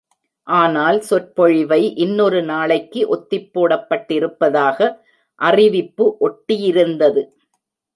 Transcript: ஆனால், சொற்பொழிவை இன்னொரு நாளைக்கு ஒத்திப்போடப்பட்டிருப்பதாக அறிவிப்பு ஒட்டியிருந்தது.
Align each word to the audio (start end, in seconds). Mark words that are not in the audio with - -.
ஆனால், 0.47 0.99
சொற்பொழிவை 0.99 1.95
இன்னொரு 1.95 2.41
நாளைக்கு 2.43 3.03
ஒத்திப்போடப்பட்டிருப்பதாக 3.15 4.91
அறிவிப்பு 5.41 6.05
ஒட்டியிருந்தது. 6.21 7.23